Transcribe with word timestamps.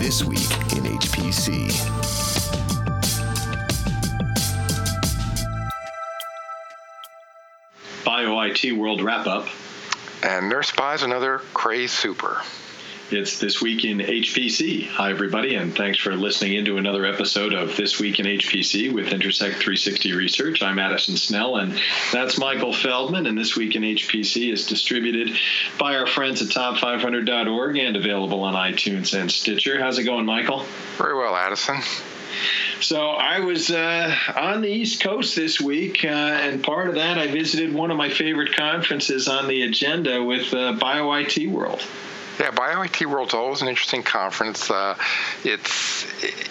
This 0.00 0.24
Week 0.24 0.50
in 0.72 0.96
HPC. 0.96 1.68
BioIT 8.02 8.78
World 8.78 9.02
Wrap 9.02 9.26
Up. 9.26 9.48
And 10.22 10.50
NERSC 10.50 10.74
buys 10.74 11.02
another 11.02 11.42
Craze 11.52 11.92
Super. 11.92 12.40
It's 13.12 13.40
This 13.40 13.60
Week 13.60 13.84
in 13.84 13.98
HPC. 13.98 14.86
Hi, 14.86 15.10
everybody, 15.10 15.56
and 15.56 15.74
thanks 15.74 15.98
for 15.98 16.14
listening 16.14 16.52
into 16.52 16.76
another 16.76 17.04
episode 17.04 17.52
of 17.52 17.76
This 17.76 17.98
Week 17.98 18.20
in 18.20 18.26
HPC 18.26 18.92
with 18.92 19.12
Intersect 19.12 19.56
360 19.56 20.12
Research. 20.12 20.62
I'm 20.62 20.78
Addison 20.78 21.16
Snell, 21.16 21.56
and 21.56 21.76
that's 22.12 22.38
Michael 22.38 22.72
Feldman. 22.72 23.26
And 23.26 23.36
This 23.36 23.56
Week 23.56 23.74
in 23.74 23.82
HPC 23.82 24.52
is 24.52 24.66
distributed 24.66 25.36
by 25.76 25.96
our 25.96 26.06
friends 26.06 26.40
at 26.40 26.48
top500.org 26.48 27.78
and 27.78 27.96
available 27.96 28.44
on 28.44 28.54
iTunes 28.54 29.18
and 29.20 29.28
Stitcher. 29.28 29.80
How's 29.80 29.98
it 29.98 30.04
going, 30.04 30.24
Michael? 30.24 30.64
Very 30.96 31.16
well, 31.16 31.34
Addison. 31.34 31.80
So 32.80 33.08
I 33.10 33.40
was 33.40 33.72
uh, 33.72 34.14
on 34.36 34.60
the 34.60 34.70
East 34.70 35.02
Coast 35.02 35.34
this 35.34 35.60
week, 35.60 36.04
uh, 36.04 36.08
and 36.08 36.62
part 36.62 36.88
of 36.88 36.94
that 36.94 37.18
I 37.18 37.26
visited 37.26 37.74
one 37.74 37.90
of 37.90 37.96
my 37.96 38.08
favorite 38.08 38.54
conferences 38.54 39.26
on 39.26 39.48
the 39.48 39.62
agenda 39.62 40.22
with 40.22 40.54
uh, 40.54 40.74
BioIT 40.74 41.50
World. 41.50 41.84
Yeah, 42.40 42.52
BioIT 42.52 43.04
World's 43.04 43.34
always 43.34 43.60
an 43.60 43.68
interesting 43.68 44.02
conference. 44.02 44.70
Uh, 44.70 44.96
it's 45.44 46.06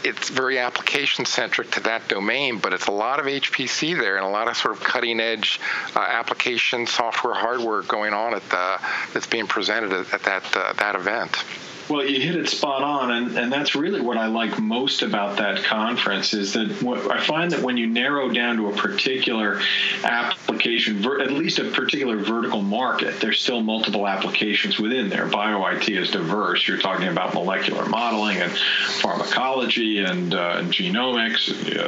it's 0.06 0.30
very 0.30 0.60
application 0.60 1.26
centric 1.26 1.72
to 1.72 1.80
that 1.80 2.08
domain, 2.08 2.60
but 2.60 2.74
it's 2.74 2.86
a 2.86 2.92
lot 2.92 3.20
of 3.20 3.26
HPC 3.26 3.98
there 3.98 4.16
and 4.16 4.24
a 4.24 4.30
lot 4.30 4.48
of 4.48 4.56
sort 4.56 4.78
of 4.78 4.84
cutting 4.84 5.20
edge 5.20 5.60
uh, 5.96 6.00
application 6.00 6.86
software 6.86 7.34
hardware 7.34 7.82
going 7.82 8.14
on 8.14 8.36
at 8.36 8.48
the, 8.52 8.78
that's 9.14 9.26
being 9.26 9.48
presented 9.48 9.92
at, 9.92 10.14
at 10.14 10.22
that 10.24 10.56
uh, 10.56 10.74
that 10.74 10.94
event. 10.94 11.36
Well, 11.90 12.06
you 12.06 12.22
hit 12.22 12.36
it 12.36 12.48
spot 12.48 12.84
on, 12.84 13.10
and, 13.10 13.36
and 13.36 13.52
that's 13.52 13.74
really 13.74 14.00
what 14.00 14.16
I 14.16 14.28
like 14.28 14.60
most 14.60 15.02
about 15.02 15.38
that 15.38 15.64
conference 15.64 16.36
is 16.36 16.54
that 16.54 16.84
what, 16.84 17.10
I 17.10 17.20
find 17.20 17.52
that 17.52 17.64
when 17.64 17.78
you 17.78 17.88
narrow 17.88 18.30
down 18.30 18.58
to 18.58 18.68
a 18.70 18.74
particular 18.74 19.60
application, 20.04 21.02
ver, 21.02 21.20
at 21.20 21.32
least 21.32 21.58
a 21.58 21.64
particular 21.72 22.18
vertical 22.18 22.62
market, 22.62 23.20
there's 23.20 23.42
still 23.42 23.62
multiple 23.62 24.08
applications 24.08 24.78
within 24.78 25.10
there. 25.10 25.28
BioIT 25.28 25.90
is 25.90 26.12
diverse. 26.12 26.68
You're 26.68 26.78
talking 26.78 27.08
about 27.08 27.34
molecular 27.34 27.88
modeling 27.88 28.38
and 28.38 28.52
pharmacology 29.02 30.04
and, 30.04 30.36
uh, 30.36 30.58
and 30.58 30.72
genomics. 30.72 31.48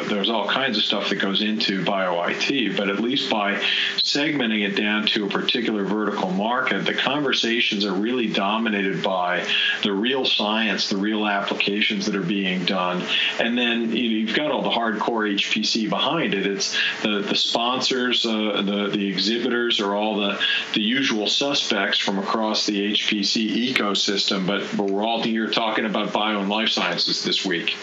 there's 0.10 0.32
all 0.32 0.48
kinds 0.48 0.80
of 0.80 0.84
stuff 0.84 1.10
that 1.10 1.18
goes 1.18 1.44
into 1.44 1.86
BioIT, 1.86 2.76
but 2.76 2.90
at 2.90 3.00
least 3.00 3.30
by 3.30 3.62
segmenting 3.98 4.68
it 4.68 4.76
down 4.76 5.06
to 5.08 5.28
a 5.28 5.30
particular 5.30 5.84
vertical 5.84 6.32
market, 6.32 6.86
the 6.86 6.96
conversations 6.96 7.86
are 7.86 7.94
really 7.94 8.26
dominated 8.26 9.04
by 9.04 9.46
the 9.84 9.91
the 9.92 9.98
real 9.98 10.24
science, 10.24 10.90
the 10.90 10.96
real 10.96 11.28
applications 11.28 12.06
that 12.06 12.16
are 12.16 12.22
being 12.22 12.64
done, 12.64 13.04
and 13.40 13.58
then 13.58 13.92
you 13.92 14.26
have 14.26 14.36
got 14.36 14.50
all 14.50 14.62
the 14.62 14.70
hardcore 14.70 15.30
HPC 15.36 15.90
behind 15.90 16.34
it. 16.34 16.48
It's 16.48 16.78
the 17.04 17.20
the 17.20 17.36
sponsors, 17.36 18.26
uh, 18.26 18.62
the 18.62 18.88
the 18.90 19.08
exhibitors, 19.08 19.82
are 19.82 19.94
all 19.94 20.16
the 20.16 20.40
the 20.74 20.82
usual 20.82 21.28
suspects 21.28 22.00
from 22.00 22.20
across 22.20 22.66
the 22.66 22.94
HPC 22.94 23.74
ecosystem. 23.74 24.48
But 24.48 24.66
but 24.78 24.90
we're 24.90 25.04
all 25.04 25.22
here 25.22 25.50
talking 25.50 25.86
about 25.86 26.14
bio 26.14 26.40
and 26.40 26.50
life 26.50 26.70
sciences 26.70 27.26
this 27.26 27.46
week. 27.46 27.76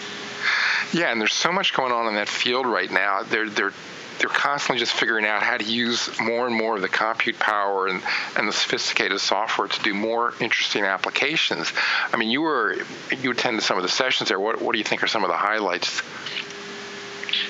Yeah, 0.91 1.11
and 1.11 1.21
there's 1.21 1.35
so 1.35 1.51
much 1.51 1.73
going 1.73 1.91
on 1.91 2.07
in 2.07 2.15
that 2.15 2.27
field 2.27 2.65
right 2.65 2.89
now. 2.89 3.21
They're 3.21 3.49
they're 3.49 3.73
they're 4.19 4.29
constantly 4.29 4.79
just 4.79 4.93
figuring 4.93 5.25
out 5.25 5.41
how 5.41 5.57
to 5.57 5.63
use 5.63 6.19
more 6.19 6.45
and 6.45 6.55
more 6.55 6.75
of 6.75 6.81
the 6.81 6.89
compute 6.89 7.39
power 7.39 7.87
and, 7.87 8.01
and 8.37 8.47
the 8.47 8.53
sophisticated 8.53 9.19
software 9.19 9.67
to 9.67 9.81
do 9.81 9.93
more 9.93 10.33
interesting 10.39 10.83
applications. 10.83 11.71
I 12.13 12.17
mean, 12.17 12.29
you 12.29 12.41
were 12.41 12.77
you 13.21 13.31
attended 13.31 13.63
some 13.63 13.77
of 13.77 13.83
the 13.83 13.89
sessions 13.89 14.29
there. 14.29 14.39
What 14.39 14.61
what 14.61 14.73
do 14.73 14.77
you 14.77 14.83
think 14.83 15.03
are 15.03 15.07
some 15.07 15.23
of 15.23 15.29
the 15.29 15.37
highlights? 15.37 16.01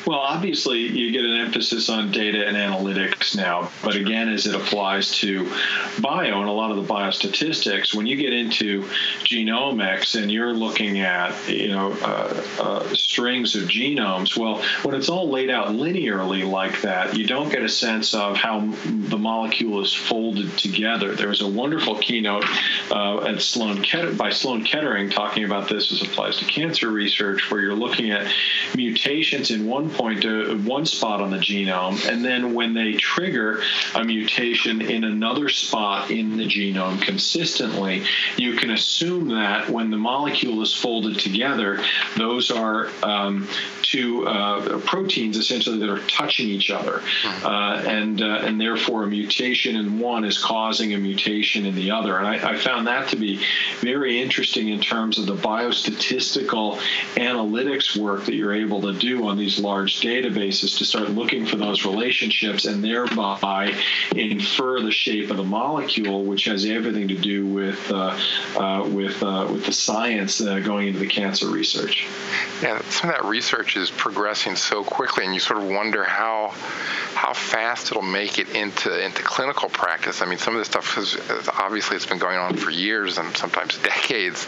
Well, 0.05 0.19
obviously, 0.19 0.79
you 0.79 1.11
get 1.11 1.23
an 1.23 1.35
emphasis 1.39 1.89
on 1.89 2.11
data 2.11 2.47
and 2.47 2.55
analytics 2.55 3.35
now, 3.35 3.71
but 3.83 3.95
again, 3.95 4.29
as 4.29 4.45
it 4.45 4.55
applies 4.55 5.11
to 5.19 5.51
bio 6.01 6.39
and 6.39 6.49
a 6.49 6.51
lot 6.51 6.71
of 6.71 6.77
the 6.77 6.93
biostatistics, 6.93 7.93
when 7.93 8.05
you 8.05 8.15
get 8.15 8.33
into 8.33 8.83
genomics 9.23 10.19
and 10.19 10.31
you're 10.31 10.53
looking 10.53 10.99
at 10.99 11.33
you 11.47 11.69
know 11.69 11.91
uh, 12.01 12.43
uh, 12.59 12.93
strings 12.93 13.55
of 13.55 13.63
genomes, 13.63 14.37
well, 14.37 14.63
when 14.83 14.95
it's 14.95 15.09
all 15.09 15.29
laid 15.29 15.49
out 15.49 15.67
linearly 15.69 16.49
like 16.49 16.81
that, 16.81 17.17
you 17.17 17.25
don't 17.25 17.49
get 17.49 17.63
a 17.63 17.69
sense 17.69 18.13
of 18.13 18.35
how 18.35 18.59
the 18.85 19.17
molecule 19.17 19.81
is 19.81 19.93
folded 19.93 20.57
together. 20.57 21.15
There 21.15 21.29
was 21.29 21.41
a 21.41 21.47
wonderful 21.47 21.95
keynote 21.95 22.45
uh, 22.91 23.25
at 23.25 23.41
Sloan 23.41 23.83
by 24.17 24.29
Sloan 24.29 24.63
Kettering 24.63 25.09
talking 25.09 25.43
about 25.43 25.69
this 25.69 25.91
as 25.91 26.01
applies 26.01 26.37
to 26.37 26.45
cancer 26.45 26.89
research, 26.89 27.49
where 27.49 27.61
you're 27.61 27.75
looking 27.75 28.11
at 28.11 28.31
mutations 28.75 29.51
in 29.51 29.65
one 29.65 29.78
point 29.87 30.23
to 30.23 30.59
one 30.63 30.85
spot 30.85 31.21
on 31.21 31.29
the 31.29 31.37
genome, 31.37 32.09
and 32.09 32.25
then 32.25 32.55
when 32.55 32.73
they 32.73 32.93
trigger 32.93 33.61
a 33.93 34.03
mutation 34.03 34.81
in 34.81 35.03
another 35.03 35.47
spot 35.47 36.09
in 36.09 36.37
the 36.37 36.45
genome 36.45 36.99
consistently, 37.01 38.03
you 38.35 38.55
can 38.55 38.71
assume 38.71 39.27
that 39.29 39.69
when 39.69 39.91
the 39.91 39.97
molecule 39.97 40.61
is 40.63 40.73
folded 40.73 41.19
together, 41.19 41.83
those 42.17 42.49
are 42.49 42.89
um, 43.03 43.47
two 43.83 44.27
uh, 44.27 44.79
proteins 44.79 45.37
essentially 45.37 45.77
that 45.79 45.89
are 45.89 46.05
touching 46.07 46.47
each 46.47 46.71
other, 46.71 47.01
hmm. 47.21 47.45
uh, 47.45 47.75
and 47.87 48.21
uh, 48.21 48.39
and 48.43 48.59
therefore 48.59 49.03
a 49.03 49.07
mutation 49.07 49.75
in 49.75 49.99
one 49.99 50.25
is 50.25 50.37
causing 50.37 50.93
a 50.93 50.97
mutation 50.97 51.65
in 51.65 51.75
the 51.75 51.91
other. 51.91 52.17
And 52.17 52.27
I, 52.27 52.51
I 52.51 52.57
found 52.57 52.87
that 52.87 53.09
to 53.09 53.15
be 53.15 53.43
very 53.81 54.21
interesting 54.21 54.69
in 54.69 54.79
terms 54.79 55.19
of 55.19 55.25
the 55.25 55.35
biostatistical 55.35 56.77
analytics 57.15 57.95
work 57.95 58.25
that 58.25 58.35
you're 58.35 58.53
able 58.53 58.81
to 58.81 58.93
do 58.93 59.27
on 59.27 59.37
these 59.37 59.59
large 59.69 60.01
databases 60.01 60.79
to 60.79 60.85
start 60.85 61.11
looking 61.11 61.45
for 61.45 61.55
those 61.55 61.85
relationships 61.85 62.65
and 62.65 62.83
thereby 62.83 63.71
infer 64.15 64.81
the 64.81 64.91
shape 64.91 65.29
of 65.29 65.37
the 65.37 65.43
molecule, 65.43 66.23
which 66.23 66.45
has 66.45 66.65
everything 66.65 67.07
to 67.07 67.15
do 67.15 67.45
with 67.45 67.91
uh, 67.91 68.17
uh, 68.57 68.83
with 68.89 69.21
uh, 69.21 69.47
with 69.51 69.65
the 69.67 69.71
science 69.71 70.41
uh, 70.41 70.59
going 70.59 70.87
into 70.87 70.99
the 70.99 71.07
cancer 71.07 71.47
research. 71.47 72.07
Yeah, 72.63 72.81
some 72.89 73.11
of 73.11 73.15
that 73.15 73.25
research 73.25 73.77
is 73.77 73.91
progressing 73.91 74.55
so 74.55 74.83
quickly, 74.83 75.23
and 75.25 75.33
you 75.35 75.39
sort 75.39 75.61
of 75.61 75.69
wonder 75.69 76.03
how 76.03 76.53
how 77.19 77.33
fast 77.33 77.91
it'll 77.91 78.01
make 78.01 78.39
it 78.39 78.55
into 78.55 79.05
into 79.05 79.21
clinical 79.21 79.67
practice. 79.67 80.21
I 80.21 80.25
mean, 80.25 80.37
some 80.37 80.53
of 80.55 80.61
this 80.61 80.69
stuff 80.69 80.95
has 80.95 81.19
obviously 81.49 81.97
it's 81.97 82.05
been 82.05 82.17
going 82.17 82.37
on 82.37 82.55
for 82.55 82.71
years 82.71 83.17
and 83.17 83.35
sometimes 83.35 83.77
decades, 83.83 84.47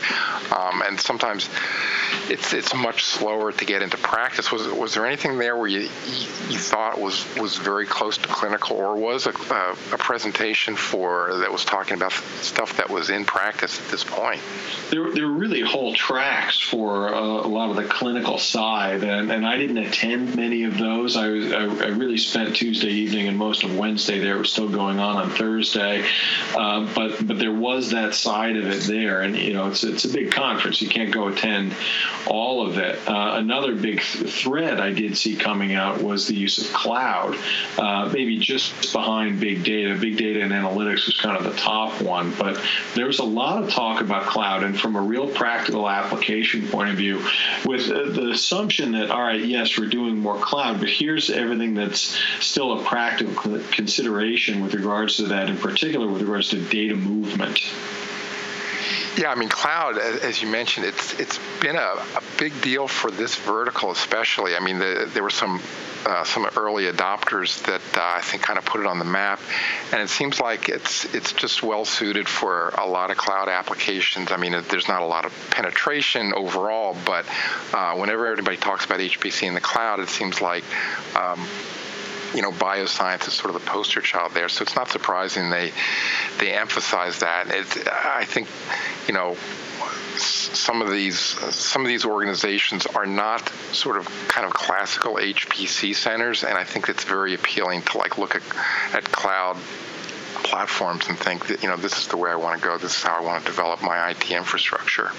um, 0.57 0.81
and 0.81 0.97
sometimes 0.97 1.49
it's 2.29 2.53
it's 2.53 2.73
much 2.73 3.03
slower 3.03 3.51
to 3.51 3.65
get 3.65 3.81
into 3.81 3.97
practice. 3.97 4.53
Was 4.53 4.69
was 4.69 4.93
there 4.93 5.05
anything 5.05 5.37
there 5.37 5.57
where 5.57 5.67
you 5.67 5.81
you 5.81 6.59
thought 6.59 6.97
was 6.97 7.25
was 7.35 7.57
very 7.57 7.85
close 7.85 8.17
to 8.19 8.27
clinical, 8.29 8.77
or 8.77 8.95
was 8.95 9.27
a, 9.27 9.31
a, 9.31 9.71
a 9.91 9.97
presentation 9.97 10.77
for 10.77 11.39
that 11.39 11.51
was 11.51 11.65
talking 11.65 11.95
about 11.95 12.13
stuff 12.39 12.77
that 12.77 12.89
was 12.89 13.09
in 13.09 13.25
practice 13.25 13.81
at 13.81 13.89
this 13.89 14.05
point? 14.05 14.39
There, 14.91 15.11
there 15.11 15.27
were 15.27 15.33
really 15.33 15.59
whole 15.59 15.93
tracks 15.93 16.57
for 16.57 17.13
uh, 17.13 17.19
a 17.19 17.51
lot 17.51 17.69
of 17.69 17.75
the 17.75 17.83
clinical 17.83 18.37
side, 18.37 19.03
and, 19.03 19.29
and 19.29 19.45
I 19.45 19.57
didn't 19.57 19.79
attend 19.79 20.37
many 20.37 20.63
of 20.63 20.77
those. 20.77 21.17
I 21.17 21.27
was 21.27 21.51
I, 21.51 21.63
I 21.63 21.87
really 21.89 22.17
spent 22.17 22.61
Tuesday 22.71 22.91
evening 22.91 23.27
and 23.27 23.37
most 23.37 23.65
of 23.65 23.77
Wednesday 23.77 24.19
there. 24.19 24.37
It 24.37 24.39
was 24.39 24.51
still 24.53 24.69
going 24.69 24.97
on 24.97 25.17
on 25.17 25.29
Thursday, 25.31 26.05
uh, 26.55 26.87
but 26.95 27.27
but 27.27 27.37
there 27.37 27.51
was 27.51 27.91
that 27.91 28.15
side 28.15 28.55
of 28.55 28.65
it 28.65 28.83
there, 28.83 29.19
and 29.19 29.35
you 29.35 29.51
know 29.51 29.67
it's 29.67 29.83
it's 29.83 30.05
a 30.05 30.07
big 30.07 30.31
conference. 30.31 30.81
You 30.81 30.87
can't 30.87 31.11
go 31.11 31.27
attend 31.27 31.75
all 32.27 32.65
of 32.65 32.77
it. 32.77 32.97
Uh, 33.05 33.33
another 33.35 33.75
big 33.75 33.99
th- 33.99 34.33
thread 34.33 34.79
I 34.79 34.93
did 34.93 35.17
see 35.17 35.35
coming 35.35 35.73
out 35.73 36.01
was 36.01 36.27
the 36.27 36.33
use 36.33 36.59
of 36.65 36.73
cloud, 36.73 37.37
uh, 37.77 38.09
maybe 38.13 38.37
just 38.39 38.93
behind 38.93 39.41
big 39.41 39.65
data. 39.65 39.97
Big 39.99 40.15
data 40.15 40.41
and 40.41 40.53
analytics 40.53 41.07
was 41.07 41.19
kind 41.19 41.35
of 41.35 41.43
the 41.43 41.59
top 41.59 42.01
one, 42.01 42.33
but 42.39 42.57
there 42.95 43.07
was 43.07 43.19
a 43.19 43.25
lot 43.25 43.61
of 43.61 43.69
talk 43.69 43.99
about 43.99 44.27
cloud, 44.27 44.63
and 44.63 44.79
from 44.79 44.95
a 44.95 45.01
real 45.01 45.27
practical 45.27 45.89
application 45.89 46.69
point 46.69 46.89
of 46.89 46.95
view, 46.95 47.21
with 47.65 47.89
the 47.89 48.29
assumption 48.29 48.93
that 48.93 49.11
all 49.11 49.21
right, 49.21 49.43
yes, 49.43 49.77
we're 49.77 49.87
doing 49.87 50.17
more 50.17 50.39
cloud, 50.39 50.79
but 50.79 50.87
here's 50.87 51.29
everything 51.29 51.73
that's 51.73 52.17
still 52.51 52.79
a 52.79 52.83
practical 52.83 53.59
consideration 53.71 54.61
with 54.61 54.73
regards 54.73 55.17
to 55.17 55.23
that, 55.23 55.49
in 55.49 55.57
particular 55.57 56.07
with 56.07 56.21
regards 56.21 56.49
to 56.49 56.61
data 56.61 56.95
movement. 56.95 57.61
Yeah, 59.17 59.31
I 59.31 59.35
mean, 59.35 59.49
cloud, 59.49 59.97
as 59.97 60.41
you 60.41 60.47
mentioned, 60.49 60.85
it's 60.85 61.19
it's 61.19 61.39
been 61.61 61.75
a, 61.75 61.79
a 61.79 62.21
big 62.37 62.59
deal 62.61 62.87
for 62.87 63.11
this 63.11 63.35
vertical, 63.35 63.91
especially. 63.91 64.55
I 64.55 64.59
mean, 64.59 64.79
the, 64.79 65.09
there 65.13 65.23
were 65.23 65.29
some 65.29 65.61
uh, 66.05 66.23
some 66.23 66.45
early 66.57 66.85
adopters 66.85 67.61
that 67.63 67.81
uh, 67.97 68.17
I 68.17 68.21
think 68.21 68.43
kind 68.43 68.57
of 68.57 68.65
put 68.65 68.81
it 68.81 68.87
on 68.87 68.99
the 68.99 69.05
map, 69.05 69.39
and 69.91 70.01
it 70.01 70.09
seems 70.09 70.39
like 70.39 70.69
it's 70.69 71.13
it's 71.13 71.33
just 71.33 71.61
well 71.61 71.83
suited 71.83 72.27
for 72.27 72.69
a 72.69 72.85
lot 72.85 73.11
of 73.11 73.17
cloud 73.17 73.49
applications. 73.49 74.31
I 74.31 74.37
mean, 74.37 74.53
there's 74.69 74.87
not 74.87 75.01
a 75.01 75.05
lot 75.05 75.25
of 75.25 75.33
penetration 75.51 76.33
overall, 76.33 76.95
but 77.05 77.25
uh, 77.73 77.95
whenever 77.95 78.27
everybody 78.27 78.57
talks 78.57 78.85
about 78.85 78.99
HPC 78.99 79.43
in 79.43 79.53
the 79.53 79.61
cloud, 79.61 79.99
it 79.99 80.09
seems 80.09 80.41
like 80.41 80.63
um, 81.15 81.45
you 82.33 82.41
know, 82.41 82.51
bioscience 82.51 83.27
is 83.27 83.33
sort 83.33 83.53
of 83.53 83.61
the 83.61 83.67
poster 83.69 84.01
child 84.01 84.33
there. 84.33 84.49
So 84.49 84.63
it's 84.63 84.75
not 84.75 84.89
surprising 84.89 85.49
they 85.49 85.71
they 86.39 86.53
emphasize 86.53 87.19
that. 87.19 87.47
It's, 87.49 87.77
I 87.87 88.25
think, 88.25 88.47
you 89.07 89.13
know, 89.13 89.35
some 90.17 90.81
of 90.81 90.91
these 90.91 91.15
some 91.15 91.81
of 91.81 91.87
these 91.87 92.05
organizations 92.05 92.85
are 92.85 93.05
not 93.05 93.49
sort 93.71 93.97
of 93.97 94.07
kind 94.27 94.45
of 94.45 94.53
classical 94.53 95.15
HPC 95.15 95.95
centers, 95.95 96.43
and 96.43 96.57
I 96.57 96.63
think 96.63 96.89
it's 96.89 97.03
very 97.03 97.33
appealing 97.33 97.81
to 97.83 97.97
like 97.97 98.17
look 98.17 98.35
at 98.35 98.43
at 98.93 99.03
cloud 99.05 99.57
platforms 100.51 101.07
and 101.07 101.17
think 101.17 101.47
that 101.47 101.63
you 101.63 101.69
know 101.69 101.77
this 101.77 101.97
is 101.97 102.07
the 102.07 102.17
way 102.17 102.29
I 102.29 102.35
want 102.35 102.61
to 102.61 102.67
go. 102.67 102.77
This 102.77 102.97
is 102.97 103.03
how 103.03 103.17
I 103.17 103.21
want 103.21 103.43
to 103.43 103.49
develop 103.49 103.81
my 103.81 104.11
IT 104.11 104.29
infrastructure. 104.29 105.11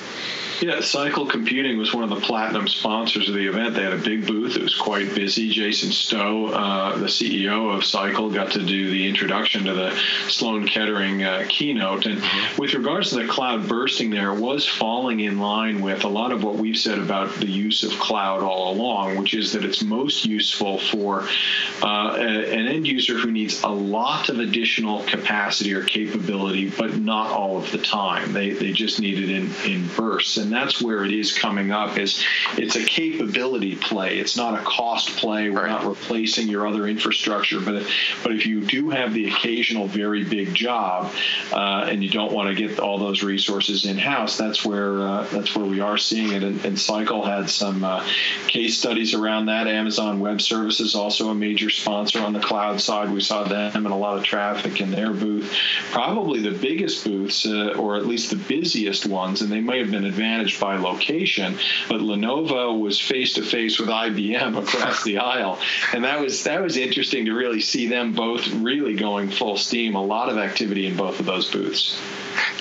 Yeah, 0.60 0.80
Cycle 0.80 1.26
Computing 1.26 1.76
was 1.76 1.92
one 1.92 2.04
of 2.04 2.10
the 2.10 2.24
platinum 2.24 2.68
sponsors 2.68 3.28
of 3.28 3.34
the 3.34 3.48
event. 3.48 3.74
They 3.74 3.82
had 3.82 3.94
a 3.94 3.98
big 3.98 4.28
booth. 4.28 4.54
It 4.54 4.62
was 4.62 4.76
quite 4.76 5.12
busy. 5.12 5.48
Jason 5.48 5.90
Stowe, 5.90 6.46
uh, 6.46 6.98
the 6.98 7.06
CEO 7.06 7.74
of 7.74 7.84
Cycle, 7.84 8.30
got 8.30 8.52
to 8.52 8.62
do 8.62 8.88
the 8.88 9.08
introduction 9.08 9.64
to 9.64 9.74
the 9.74 9.98
Sloan 10.28 10.68
Kettering 10.68 11.24
uh, 11.24 11.46
keynote. 11.48 12.06
And 12.06 12.20
mm-hmm. 12.20 12.60
with 12.60 12.74
regards 12.74 13.10
to 13.10 13.16
the 13.16 13.26
cloud 13.26 13.66
bursting 13.66 14.10
there, 14.10 14.32
was 14.32 14.64
falling 14.64 15.18
in 15.18 15.40
line 15.40 15.80
with 15.80 16.04
a 16.04 16.08
lot 16.08 16.30
of 16.30 16.44
what 16.44 16.54
we've 16.54 16.76
said 16.76 17.00
about 17.00 17.34
the 17.34 17.50
use 17.50 17.82
of 17.82 17.98
cloud 17.98 18.44
all 18.44 18.72
along, 18.72 19.18
which 19.18 19.34
is 19.34 19.54
that 19.54 19.64
it's 19.64 19.82
most 19.82 20.24
useful 20.24 20.78
for 20.78 21.26
uh, 21.82 22.14
an 22.14 22.68
end 22.68 22.86
user 22.86 23.18
who 23.18 23.32
needs 23.32 23.64
a 23.64 23.68
lot 23.68 24.28
of 24.28 24.38
additional 24.38 25.02
capacity 25.02 25.21
or 25.28 25.84
capability, 25.84 26.70
but 26.70 26.96
not 26.96 27.30
all 27.30 27.58
of 27.58 27.70
the 27.70 27.78
time. 27.78 28.32
They, 28.32 28.50
they 28.50 28.72
just 28.72 29.00
need 29.00 29.18
it 29.18 29.30
in, 29.30 29.50
in 29.64 29.88
bursts. 29.96 30.36
And 30.36 30.52
that's 30.52 30.80
where 30.80 31.04
it 31.04 31.12
is 31.12 31.36
coming 31.36 31.70
up. 31.70 31.98
Is 31.98 32.24
it's 32.56 32.76
a 32.76 32.84
capability 32.84 33.76
play. 33.76 34.18
It's 34.18 34.36
not 34.36 34.60
a 34.60 34.62
cost 34.64 35.16
play. 35.16 35.50
We're 35.50 35.62
right. 35.62 35.70
not 35.70 35.84
replacing 35.84 36.48
your 36.48 36.66
other 36.66 36.86
infrastructure, 36.86 37.60
but 37.60 37.86
but 38.22 38.32
if 38.32 38.46
you 38.46 38.60
do 38.60 38.90
have 38.90 39.14
the 39.14 39.28
occasional 39.28 39.86
very 39.86 40.24
big 40.24 40.54
job, 40.54 41.12
uh, 41.52 41.86
and 41.88 42.02
you 42.02 42.10
don't 42.10 42.32
want 42.32 42.48
to 42.48 42.54
get 42.54 42.78
all 42.78 42.98
those 42.98 43.22
resources 43.22 43.84
in 43.84 43.98
house, 43.98 44.36
that's 44.36 44.64
where 44.64 45.00
uh, 45.00 45.26
that's 45.32 45.54
where 45.54 45.66
we 45.66 45.80
are 45.80 45.98
seeing 45.98 46.32
it. 46.32 46.42
And, 46.42 46.64
and 46.64 46.78
Cycle 46.78 47.24
had 47.24 47.48
some 47.48 47.84
uh, 47.84 48.04
case 48.48 48.78
studies 48.78 49.14
around 49.14 49.46
that. 49.46 49.66
Amazon 49.66 50.20
Web 50.20 50.40
Services 50.40 50.94
also 50.94 51.30
a 51.30 51.34
major 51.34 51.70
sponsor 51.70 52.20
on 52.20 52.32
the 52.32 52.40
cloud 52.40 52.80
side. 52.80 53.10
We 53.10 53.20
saw 53.20 53.44
them 53.44 53.86
and 53.86 53.86
a 53.86 53.96
lot 53.96 54.16
of 54.16 54.24
traffic 54.24 54.80
in 54.80 54.90
their 54.90 55.11
booth. 55.12 55.54
Probably 55.90 56.40
the 56.40 56.50
biggest 56.50 57.04
booths, 57.04 57.46
uh, 57.46 57.74
or 57.78 57.96
at 57.96 58.06
least 58.06 58.30
the 58.30 58.36
busiest 58.36 59.06
ones, 59.06 59.42
and 59.42 59.50
they 59.50 59.60
may 59.60 59.78
have 59.78 59.90
been 59.90 60.04
advantaged 60.04 60.60
by 60.60 60.76
location. 60.76 61.56
But 61.88 62.00
Lenovo 62.00 62.78
was 62.78 63.00
face 63.00 63.34
to 63.34 63.42
face 63.42 63.78
with 63.78 63.88
IBM 63.88 64.58
across 64.62 65.04
the 65.04 65.18
aisle, 65.18 65.58
and 65.92 66.04
that 66.04 66.20
was 66.20 66.44
that 66.44 66.62
was 66.62 66.76
interesting 66.76 67.26
to 67.26 67.32
really 67.32 67.60
see 67.60 67.86
them 67.86 68.12
both 68.12 68.46
really 68.54 68.94
going 68.94 69.30
full 69.30 69.56
steam. 69.56 69.94
A 69.94 70.02
lot 70.02 70.28
of 70.28 70.38
activity 70.38 70.86
in 70.86 70.96
both 70.96 71.20
of 71.20 71.26
those 71.26 71.50
booths. 71.50 72.00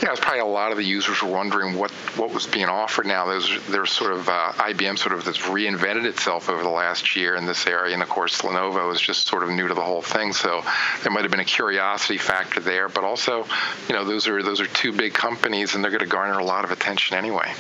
Yeah, 0.02 0.12
it's 0.12 0.20
probably 0.20 0.40
a 0.40 0.46
lot 0.46 0.72
of 0.72 0.78
the 0.78 0.84
users 0.84 1.22
were 1.22 1.30
wondering 1.30 1.76
what, 1.76 1.92
what 2.16 2.34
was 2.34 2.48
being 2.48 2.66
offered 2.66 3.06
now. 3.06 3.28
There's 3.28 3.68
there's 3.68 3.92
sort 3.92 4.14
of 4.14 4.28
uh, 4.28 4.54
IBM 4.54 4.98
sort 4.98 5.14
of 5.14 5.26
that's 5.26 5.40
reinvented 5.40 6.06
itself 6.06 6.50
over 6.50 6.64
the 6.64 6.70
last 6.70 7.16
year 7.16 7.36
in 7.36 7.46
this 7.46 7.68
area, 7.68 7.94
and 7.94 8.04
of 8.04 8.10
course 8.10 8.42
Lenovo 8.42 8.94
is 8.94 9.00
just 9.00 9.28
sort 9.28 9.44
of 9.44 9.50
new 9.50 9.68
to 9.68 9.74
the 9.74 9.82
whole 9.82 10.02
thing. 10.02 10.34
So 10.34 10.64
there 11.04 11.12
might 11.12 11.22
have 11.22 11.32
been 11.32 11.40
a 11.40 11.46
curiosity 11.46 12.18
factor 12.18 12.60
there, 12.60 12.90
but 12.90 13.04
also, 13.04 13.46
you 13.88 13.96
know, 13.96 14.04
those 14.04 14.28
are 14.28 14.42
those 14.42 14.60
are 14.60 14.68
two 14.68 14.92
big 14.92 15.14
companies, 15.14 15.76
and 15.76 15.84
they're 15.84 15.92
going 15.92 16.00
to 16.00 16.08
garner 16.08 16.40
a 16.40 16.44
lot 16.44 16.66
of 16.66 16.72
attention 16.72 17.18
anyway. 17.18 17.54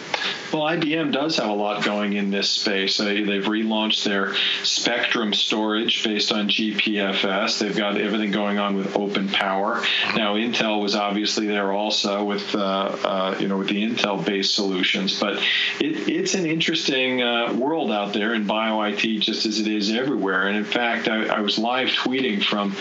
Well, 0.52 0.64
IBM 0.64 1.12
does 1.12 1.38
have 1.38 1.50
a 1.50 1.54
lot 1.54 1.84
going 1.84 2.14
in 2.14 2.32
this 2.32 2.50
space. 2.50 3.00
Uh, 3.00 3.06
they've 3.06 3.46
relaunched 3.46 4.04
their 4.04 4.34
Spectrum 4.64 5.34
storage 5.34 6.04
based 6.04 6.32
on 6.32 6.50
GPFS. 6.50 7.60
They've 7.60 7.76
got 7.76 7.98
everything 7.98 8.32
going 8.32 8.58
on 8.58 8.76
with 8.76 8.96
Open 8.96 9.30
Power. 9.30 9.82
Now 10.16 10.36
Intel 10.36 10.82
was 10.82 10.96
obviously 10.96 11.48
there 11.48 11.72
also 11.72 12.01
uh, 12.06 12.24
with 12.24 12.54
uh, 12.56 12.60
uh, 12.60 13.38
you 13.40 13.48
know 13.48 13.58
with 13.58 13.70
the 13.70 13.84
Intel-based 13.84 14.54
solutions. 14.54 15.20
But 15.20 15.38
it, 15.80 16.10
it's 16.10 16.34
an 16.34 16.46
interesting 16.46 17.22
uh, 17.22 17.54
world 17.54 17.92
out 17.92 18.14
there 18.14 18.34
in 18.34 18.46
bio 18.46 18.82
IT, 18.82 19.02
just 19.20 19.46
as 19.46 19.60
it 19.60 19.68
is 19.68 19.92
everywhere. 19.92 20.48
And 20.48 20.58
in 20.58 20.66
fact, 20.66 21.08
I, 21.08 21.26
I 21.26 21.40
was 21.42 21.58
live 21.58 21.90
tweeting 21.90 22.44
from 22.44 22.76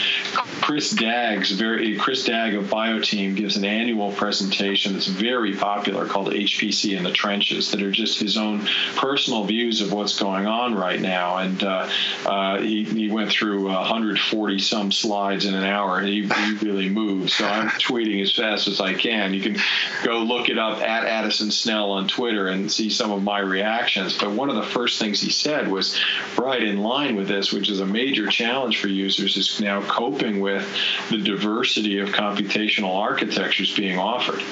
Chris 0.61 0.91
Dagg's 0.91 1.51
very 1.51 1.97
Chris 1.97 2.25
Dagg 2.25 2.55
of 2.55 2.65
BioTeam 2.65 3.37
gives 3.37 3.57
an 3.57 3.65
annual 3.65 4.13
presentation 4.13 4.93
that's 4.93 5.07
very 5.07 5.55
popular 5.55 6.07
called 6.07 6.29
HPC 6.29 6.97
in 6.97 7.05
the 7.05 7.13
Trenches 7.13 7.71
that 7.71 7.83
are 7.83 7.91
just 7.91 8.19
his 8.19 8.37
own 8.37 8.67
personal 8.97 9.45
views 9.45 9.81
of 9.81 9.93
what's 9.93 10.19
going 10.19 10.47
on 10.47 10.75
right 10.75 11.01
now. 11.01 11.39
And 11.39 11.63
uh, 11.63 11.89
uh, 12.27 12.61
he, 12.61 12.85
he, 12.85 13.11
went 13.11 13.31
through 13.31 13.65
140 13.65 14.59
some 14.61 14.93
slides 14.93 15.45
in 15.45 15.55
an 15.55 15.65
hour. 15.65 16.01
He, 16.01 16.23
he 16.23 16.53
really 16.63 16.89
moved. 16.89 17.31
So 17.31 17.45
I'm 17.45 17.69
tweeting 17.71 18.23
as 18.23 18.33
fast 18.33 18.69
as 18.69 18.81
I 18.81 18.95
can. 19.11 19.35
You 19.35 19.41
can 19.41 19.57
go 20.05 20.23
look 20.23 20.49
it 20.49 20.59
up 20.59 20.81
at 20.81 21.05
Addison 21.05 21.51
Snell 21.51 21.91
on 21.91 22.09
Twitter 22.09 22.49
and 22.49 22.71
see 22.71 22.91
some 22.91 23.11
of 23.11 23.23
my 23.23 23.41
reactions. 23.41 24.19
But 24.19 24.31
one 24.31 24.49
of 24.49 24.57
the 24.57 24.63
first 24.63 24.99
things 24.99 25.21
he 25.21 25.31
said 25.31 25.69
was 25.69 25.99
right 26.39 26.63
in 26.63 26.79
line 26.79 27.17
with 27.17 27.29
this, 27.29 27.53
which 27.53 27.69
is 27.69 27.81
a 27.81 27.87
major 27.87 28.27
challenge 28.29 28.79
for 28.79 28.89
users, 28.89 29.37
is 29.37 29.61
now 29.61 29.83
coping 29.83 30.41
with 30.41 30.67
the 31.11 31.19
diversity 31.19 31.99
of 31.99 32.11
computational 32.11 32.95
architectures 32.95 33.75
being 33.75 33.99
offered. 33.99 34.43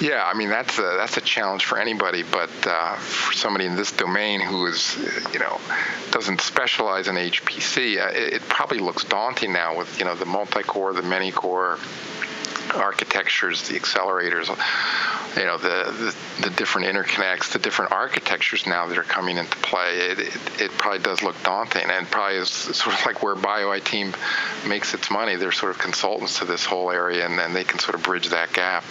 Yeah, 0.00 0.24
I 0.24 0.36
mean 0.36 0.48
that's 0.48 0.76
a 0.78 0.96
that's 0.98 1.16
a 1.16 1.20
challenge 1.20 1.66
for 1.66 1.78
anybody, 1.78 2.24
but 2.24 2.50
uh, 2.66 2.96
for 2.96 3.32
somebody 3.32 3.66
in 3.66 3.76
this 3.76 3.92
domain 3.92 4.40
who 4.40 4.66
is, 4.66 4.96
you 5.32 5.38
know, 5.38 5.60
doesn't 6.10 6.40
specialize 6.40 7.06
in 7.06 7.14
HPC, 7.14 8.04
uh, 8.04 8.10
it, 8.10 8.34
it, 8.34 8.42
probably 8.48 8.80
looks 8.80 9.04
daunting 9.04 9.52
now 9.52 9.78
with 9.78 9.96
you 10.00 10.04
know 10.04 10.16
the 10.16 10.26
multi-core, 10.26 10.92
the 10.94 11.02
many-core 11.02 11.78
architectures, 12.74 13.68
the 13.68 13.78
accelerators, 13.78 14.48
you 15.36 15.44
know, 15.44 15.58
the, 15.58 16.14
the, 16.38 16.48
the 16.48 16.56
different 16.56 16.88
interconnects, 16.88 17.52
the 17.52 17.58
different 17.58 17.92
architectures 17.92 18.66
now 18.66 18.86
that 18.86 18.98
are 18.98 19.04
coming 19.04 19.36
into 19.36 19.56
play. 19.58 19.96
It, 19.96 20.18
it, 20.18 20.60
it 20.60 20.70
probably 20.72 21.00
does 21.00 21.22
look 21.22 21.40
daunting, 21.42 21.90
and 21.90 22.06
probably 22.10 22.36
is 22.36 22.48
sort 22.48 22.98
of 22.98 23.06
like 23.06 23.22
where 23.22 23.34
BioTeam 23.34 24.14
makes 24.68 24.94
its 24.94 25.10
money. 25.10 25.36
They're 25.36 25.52
sort 25.52 25.72
of 25.72 25.78
consultants 25.78 26.38
to 26.38 26.44
this 26.44 26.64
whole 26.64 26.90
area, 26.90 27.26
and 27.26 27.38
then 27.38 27.52
they 27.52 27.64
can 27.64 27.78
sort 27.78 27.94
of 27.94 28.02
bridge 28.02 28.28
that 28.28 28.52
gap. 28.52 28.84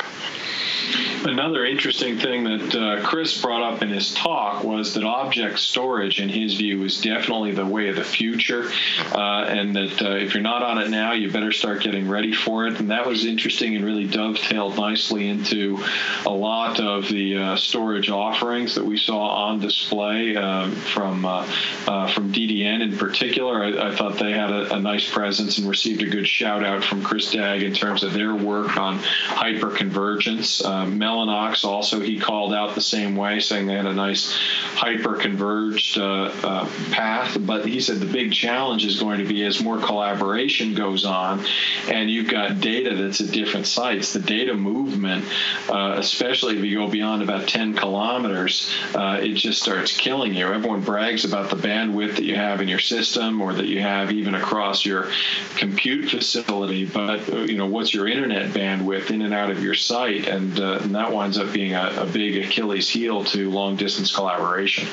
Another 1.25 1.65
interesting 1.65 2.18
thing 2.18 2.44
that 2.44 2.75
uh, 2.75 3.01
Chris 3.07 3.41
brought 3.41 3.62
up 3.62 3.81
in 3.81 3.89
his 3.89 4.13
talk 4.13 4.63
was 4.63 4.94
that 4.94 5.03
object 5.03 5.57
storage, 5.57 6.19
in 6.19 6.27
his 6.27 6.56
view, 6.56 6.83
is 6.83 7.00
definitely 7.00 7.53
the 7.53 7.65
way 7.65 7.88
of 7.88 7.95
the 7.95 8.03
future, 8.03 8.69
uh, 9.13 9.45
and 9.47 9.74
that 9.75 10.01
uh, 10.01 10.15
if 10.15 10.33
you're 10.33 10.44
not 10.44 10.63
on 10.63 10.80
it 10.80 10.89
now, 10.89 11.13
you 11.13 11.31
better 11.31 11.53
start 11.53 11.81
getting 11.81 12.09
ready 12.09 12.33
for 12.33 12.68
it. 12.68 12.77
And 12.80 12.91
that 12.91 13.06
was 13.06 13.25
interesting 13.25 13.75
and 13.75 13.85
really 13.85 14.06
dovetailed 14.06 14.75
nicely 14.75 15.30
into 15.30 15.81
a 16.25 16.30
lot 16.30 16.81
of 16.81 17.07
the 17.07 17.38
uh, 17.38 17.56
storage 17.56 18.09
offerings 18.09 18.75
that 18.75 18.86
we 18.86 18.97
saw 18.97 19.47
on 19.47 19.59
display 19.59 20.36
um, 20.36 20.74
from 20.74 21.25
uh, 21.25 21.48
uh, 21.88 22.07
from 22.13 22.34
DDN 22.34 22.81
in 22.81 22.98
particular. 22.98 23.63
I, 23.63 23.89
I 23.89 23.96
thought 23.96 24.19
they 24.19 24.34
had 24.34 24.51
a, 24.51 24.75
a, 24.75 24.79
nice 24.79 25.10
presence 25.10 25.57
and 25.57 25.69
received 25.69 26.01
a 26.03 26.07
good 26.07 26.27
shout 26.27 26.63
out 26.63 26.84
from 26.84 27.01
Chris 27.01 27.31
Dagg 27.31 27.63
in 27.63 27.74
terms 27.74 28.03
of 28.03 28.13
their 28.13 28.36
work 28.36 28.75
on 28.75 29.00
hyperconvergence. 29.00 30.65
Uh, 30.74 30.86
Mellanox 30.88 31.65
also 31.65 32.00
he 32.00 32.20
called 32.20 32.51
out 32.51 32.74
the 32.74 32.82
same 32.82 33.15
way, 33.15 33.39
saying 33.39 33.68
they 33.68 33.75
had 33.75 33.86
a 33.86 33.94
nice 33.94 34.36
hyper 34.74 35.15
converged 35.15 36.00
uh, 36.00 36.32
uh, 36.44 36.70
path. 36.92 37.38
But 37.39 37.68
he 37.68 37.80
said 37.80 38.00
the 38.00 38.08
big 38.08 38.34
challenge 38.34 38.84
is 38.84 39.00
going 39.00 39.20
to 39.20 39.25
be 39.25 39.44
as 39.44 39.62
more 39.62 39.77
collaboration 39.77 40.74
goes 40.74 41.06
on, 41.06 41.46
and 41.89 42.10
you've 42.10 42.27
got 42.27 42.60
data 42.60 42.96
that's 42.96 43.22
at 43.22 43.30
different 43.30 43.68
sites. 43.68 44.13
The 44.13 44.20
data 44.20 44.56
movement, 44.56 45.25
uh, 45.70 45.94
especially 45.98 46.58
if 46.58 46.63
you 46.63 46.80
go 46.80 46.89
beyond 46.89 47.22
about 47.22 47.48
10 47.48 47.75
kilometers, 47.75 48.74
uh, 48.96 49.20
it 49.22 49.36
just 49.36 49.62
starts 49.62 49.96
killing 49.96 50.34
you. 50.34 50.51
Everyone 50.51 50.82
brags 50.82 51.24
about 51.24 51.51
the 51.51 51.56
bandwidth 51.56 52.15
that 52.15 52.24
you 52.24 52.36
have 52.36 52.62
in 52.62 52.68
your 52.68 52.80
system 52.80 53.42
or 53.42 53.53
that 53.53 53.68
you 53.68 53.80
have 53.80 54.12
even 54.12 54.34
across 54.34 54.84
your 54.84 55.12
compute 55.56 56.10
facility, 56.10 56.84
but 56.86 57.27
you 57.48 57.58
know 57.58 57.68
what's 57.68 57.94
your 57.94 58.08
internet 58.08 58.50
bandwidth 58.50 59.12
in 59.12 59.22
and 59.22 59.36
out 59.36 59.51
of 59.51 59.63
your 59.63 59.75
site 59.75 60.27
and 60.27 60.62
uh, 60.63 60.79
and 60.82 60.96
that 60.96 61.12
winds 61.12 61.38
up 61.38 61.51
being 61.51 61.74
a, 61.74 61.93
a 61.98 62.05
big 62.05 62.38
Achilles 62.38 62.89
heel 62.89 63.24
to 63.25 63.50
long 63.50 63.75
distance 63.75 64.13
collaboration. 64.13 64.88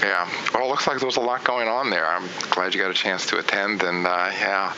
Yeah, 0.00 0.28
well, 0.54 0.64
it 0.64 0.68
looks 0.68 0.86
like 0.86 1.00
there's 1.00 1.16
a 1.16 1.20
lot 1.20 1.44
going 1.44 1.66
on 1.66 1.90
there. 1.90 2.06
I'm 2.06 2.28
glad 2.50 2.74
you 2.74 2.80
got 2.80 2.90
a 2.90 2.94
chance 2.94 3.26
to 3.26 3.38
attend, 3.38 3.82
and 3.82 4.06
uh, 4.06 4.30
yeah. 4.32 4.72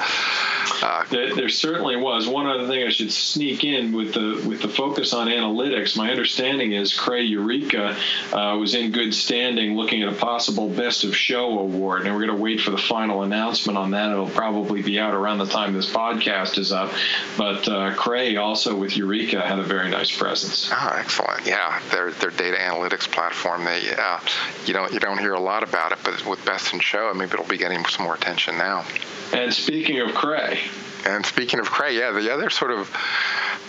Uh, 0.83 1.05
there, 1.11 1.35
there, 1.35 1.49
certainly 1.49 1.97
was. 1.97 2.29
One 2.29 2.47
other 2.47 2.67
thing 2.67 2.87
I 2.87 2.91
should 2.91 3.13
sneak 3.13 3.65
in 3.65 3.93
with 3.93 4.15
the 4.15 4.43
with 4.47 4.63
the 4.63 4.69
focus 4.69 5.13
on 5.13 5.29
analytics. 5.29 5.97
My 5.97 6.11
understanding 6.11 6.73
is 6.73 6.95
Cray 6.95 7.29
Urika 7.29 7.97
uh, 8.33 8.59
was 8.59 8.75
in 8.75 8.93
good 8.93 9.15
standing, 9.15 9.77
looking 9.77 10.03
at 10.03 10.13
a 10.13 10.17
possible 10.17 10.69
Best 10.69 11.05
of 11.05 11.17
Show 11.17 11.59
award, 11.59 12.07
and 12.07 12.15
we're 12.15 12.27
going 12.27 12.37
to 12.37 12.43
wait 12.43 12.61
for 12.61 12.71
the 12.71 12.79
final 12.79 13.23
announcement 13.23 13.79
on 13.79 13.91
that. 13.93 14.11
It'll 14.11 14.29
probably 14.29 14.83
be 14.83 14.99
out 14.99 15.15
around 15.15 15.39
the 15.39 15.47
time 15.47 15.73
this 15.73 15.91
podcast 15.91 16.59
is 16.59 16.73
up. 16.73 16.93
But 17.37 17.69
uh, 17.69 17.95
Cray 17.95 18.37
also 18.37 18.77
with 18.77 18.93
Urika 18.93 19.43
had 19.43 19.59
a 19.59 19.65
very 19.65 19.91
nice 19.91 20.17
presence. 20.17 20.71
Oh, 20.73 20.95
excellent! 20.99 21.47
Yeah, 21.47 21.81
their 21.91 22.13
their 22.13 22.31
data 22.31 22.57
analytics 22.57 23.11
platform. 23.11 23.65
They 23.65 23.95
uh, 23.99 24.21
you 24.67 24.73
don't 24.73 24.93
you 24.93 25.01
don't 25.01 25.19
hear 25.19 25.35
a 25.35 25.41
lot 25.41 25.63
about 25.63 25.93
it, 25.93 25.99
but 26.05 26.25
with 26.27 26.45
Best 26.45 26.73
in 26.73 26.81
Show, 26.81 27.13
maybe 27.15 27.33
it'll 27.33 27.45
be 27.45 27.59
getting 27.59 27.85
some 27.87 28.05
more 28.05 28.15
attention 28.15 28.57
now. 28.57 28.85
And 29.33 29.53
speaking 29.53 30.01
of 30.01 30.15
Cray. 30.15 30.61
And 31.05 31.25
speaking 31.25 31.61
of 31.61 31.71
Cray, 31.71 31.99
yeah, 31.99 32.11
the 32.13 32.33
other 32.33 32.51
sort 32.51 32.73
of 32.73 32.91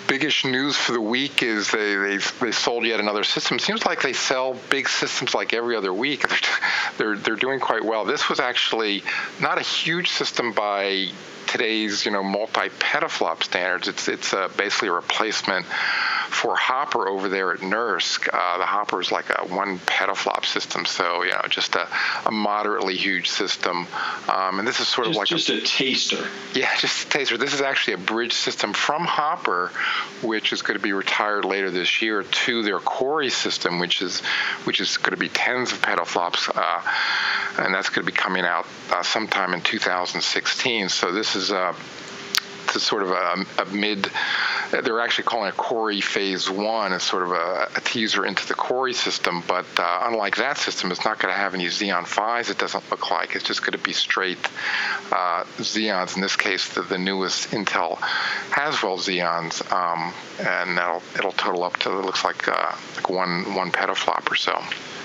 biggish 0.08 0.44
news 0.44 0.76
for 0.76 0.92
the 0.92 1.02
week 1.02 1.42
is 1.42 1.72
they, 1.72 1.96
they 1.96 2.18
they 2.42 2.52
sold 2.52 2.86
yet 2.86 3.00
another 3.00 3.24
system. 3.24 3.60
Seems 3.60 3.86
like 3.86 4.02
they 4.02 4.14
sell 4.14 4.56
big 4.70 4.90
systems 4.90 5.34
like 5.34 5.54
every 5.54 5.76
other 5.76 5.94
week. 5.94 6.26
They're 6.98 7.16
they're 7.16 7.38
doing 7.38 7.60
quite 7.60 7.86
well. 7.86 8.04
This 8.04 8.28
was 8.28 8.40
actually 8.40 9.04
not 9.40 9.58
a 9.58 9.62
huge 9.62 10.10
system 10.10 10.52
by 10.52 11.08
today's 11.48 12.06
you 12.06 12.12
know 12.12 12.24
multi 12.24 12.70
petaflop 12.70 13.44
standards. 13.44 13.88
It's 13.88 14.08
it's 14.08 14.34
uh, 14.34 14.50
basically 14.58 14.90
a 14.90 14.94
replacement 14.94 15.66
for 16.32 16.56
Hopper 16.56 17.08
over 17.08 17.30
there 17.30 17.52
at 17.52 17.60
NERSC. 17.60 18.28
Uh, 18.32 18.58
the 18.58 18.66
Hopper 18.66 19.02
is 19.02 19.12
like 19.12 19.30
a 19.30 19.46
one 19.46 19.80
petaflop 19.80 20.46
system, 20.46 20.86
so 20.86 21.24
you 21.24 21.32
know 21.32 21.42
just 21.50 21.76
a, 21.76 21.88
a 22.26 22.32
moderately 22.32 22.96
huge 22.96 23.30
system. 23.30 23.86
Um, 24.30 24.60
and 24.60 24.68
this 24.68 24.80
is 24.80 24.88
sort 24.88 25.08
just, 25.08 25.18
of 25.18 25.20
like 25.20 25.28
just 25.28 25.50
a, 25.50 25.58
a, 25.58 25.62
taster. 25.62 26.28
Yeah, 26.54 26.76
just 26.80 27.08
a 27.08 27.10
taster. 27.10 27.38
This 27.38 27.54
is 27.54 27.62
actually 27.62 27.94
a 27.94 27.98
bridge 27.98 28.34
system 28.34 28.74
from 28.74 29.04
Hopper, 29.04 29.72
which 30.24 30.54
is 30.54 30.62
going 30.62 30.78
to 30.78 30.84
be 30.84 30.94
retired 30.94 31.46
later 31.46 31.70
this 31.70 32.02
year, 32.02 32.24
to 32.24 32.64
their 32.64 32.80
Cori 32.80 33.30
system, 33.30 33.80
which 33.80 34.02
is 34.02 34.22
which 34.64 34.80
is 34.80 34.98
going 34.98 35.12
to 35.12 35.18
be 35.18 35.30
tens 35.30 35.74
of 35.74 35.82
petaflops, 35.82 36.50
uh, 36.56 37.64
and 37.64 37.74
that's 37.74 37.90
going 37.90 38.06
to 38.06 38.12
be 38.12 38.18
coming 38.18 38.46
out 38.46 38.66
uh, 38.92 39.04
sometime 39.04 39.54
in 39.54 39.62
2016. 39.62 40.90
So 40.90 41.12
this 41.12 41.36
is 41.36 41.52
uh, 41.52 41.74
this 42.68 42.78
is 42.78 42.84
sort 42.84 43.04
of 43.04 43.10
a, 43.10 43.46
a 43.62 43.66
mid 43.66 44.10
they're 44.84 45.00
actually 45.00 45.26
calling 45.26 45.50
it 45.50 45.58
Cori 45.58 46.02
Phase 46.02 46.50
One 46.50 46.94
as 46.94 47.04
sort 47.04 47.24
of 47.24 47.32
a, 47.32 47.70
a 47.76 47.82
teaser 47.82 48.26
into 48.26 48.48
the 48.48 48.54
Cori 48.54 48.94
system. 48.94 49.44
But 49.48 49.66
uh, 49.78 50.00
unlike 50.04 50.38
that 50.38 50.58
system, 50.58 50.92
it's 50.92 51.04
not 51.04 51.20
going 51.20 51.34
to 51.34 51.38
have 51.38 51.54
any 51.54 51.66
Xeon 51.66 52.08
Phis. 52.08 52.50
It 52.50 52.58
doesn't 52.58 52.90
look 52.90 53.12
like 53.12 53.36
it's 53.36 53.44
just 53.44 53.62
going 53.62 53.74
to 53.74 53.78
be 53.78 53.94
straight 53.94 54.40
uh, 55.12 55.44
Xeons. 55.58 56.16
In 56.16 56.22
this 56.22 56.36
case, 56.36 56.74
the, 56.74 56.82
the 56.82 56.98
newest 56.98 57.52
Intel 57.52 57.98
Haswell 58.00 58.98
Xeons, 58.98 59.72
um, 59.72 60.14
and 60.40 60.78
that'll 60.78 61.04
it'll 61.16 61.32
total 61.34 61.64
up 61.64 61.78
to 61.78 62.00
it 62.00 62.06
looks 62.06 62.24
like 62.24 62.48
uh, 62.48 62.76
like 62.96 63.10
one 63.10 63.54
one 63.56 63.72
petaflop 63.72 64.32
or 64.32 64.36
so. 64.36 64.62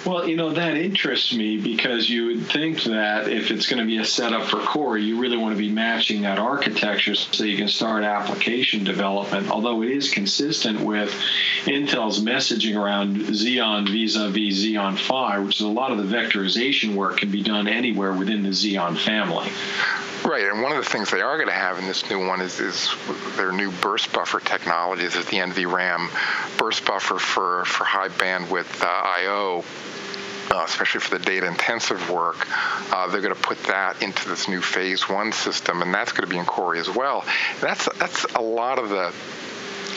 Well, 0.07 0.29
you 0.29 0.37
know, 0.37 0.53
that 0.53 0.77
interests 0.77 1.35
me 1.35 1.57
because 1.57 2.09
you 2.09 2.27
would 2.27 2.47
think 2.47 2.85
that 2.85 3.29
if 3.29 3.51
it's 3.51 3.67
going 3.67 3.81
to 3.81 3.85
be 3.85 3.99
a 3.99 4.05
setup 4.05 4.47
for 4.47 4.61
Cori, 4.61 5.03
you 5.03 5.21
really 5.21 5.37
want 5.37 5.53
to 5.57 5.59
be 5.59 5.69
matching 5.69 6.23
that 6.23 6.39
architecture 6.39 7.17
so 7.17 7.43
you 7.43 7.57
can 7.57 7.67
start 7.67 8.05
application 8.05 8.85
development, 8.85 9.51
although 9.51 9.83
it 9.83 9.91
is 9.91 10.13
consistent 10.13 10.81
with 10.81 11.11
Intel's 11.65 12.21
messaging 12.21 12.81
around 12.81 13.17
Xeon 13.17 13.89
vis-a-vis 13.89 14.65
Xeon 14.65 14.97
Phi, 14.97 15.41
which 15.41 15.57
is 15.57 15.63
a 15.63 15.69
lot 15.69 15.91
of 15.91 15.99
the 15.99 16.17
vectorization 16.17 16.95
work 16.95 17.17
can 17.17 17.33
be 17.33 17.43
done 17.43 17.67
anywhere 17.67 18.13
within 18.13 18.45
the 18.45 18.51
Xeon 18.51 18.97
family. 18.97 19.51
Right, 20.25 20.47
and 20.47 20.63
one 20.63 20.71
of 20.71 20.79
the 20.79 20.89
things 20.89 21.11
they 21.11 21.21
are 21.21 21.37
going 21.37 21.49
to 21.49 21.55
have 21.55 21.79
in 21.79 21.87
this 21.87 22.09
new 22.09 22.25
one 22.25 22.41
is, 22.41 22.61
is 22.61 22.95
their 23.37 23.51
new 23.51 23.73
burst 23.73 24.13
buffer 24.13 24.39
technologies, 24.39 25.17
is 25.17 25.25
the 25.27 25.39
NVRAM 25.39 26.57
burst 26.59 26.85
buffer 26.85 27.19
for, 27.19 27.65
for 27.65 27.85
high 27.85 28.09
bandwidth 28.09 28.83
uh, 28.83 28.87
I/O 28.87 29.65
uh, 30.51 30.65
especially 30.67 31.01
for 31.01 31.19
the 31.19 31.25
data 31.25 31.47
intensive 31.47 32.11
work, 32.11 32.47
uh, 32.93 33.09
they're 33.09 33.21
going 33.21 33.35
to 33.35 33.41
put 33.41 33.59
that 33.65 34.03
into 34.03 34.29
this 34.29 34.49
new 34.49 34.61
phase 34.61 35.09
one 35.09 35.33
system, 35.33 35.83
and 35.83 35.93
that's 35.93 36.13
going 36.13 36.29
to 36.29 36.31
be 36.31 36.39
in 36.39 36.45
Cori 36.47 36.79
as 36.79 36.89
well. 36.89 37.25
That's 37.61 37.89
that's 37.99 38.25
a 38.35 38.41
lot 38.41 38.79
of 38.79 38.89
the 38.89 39.13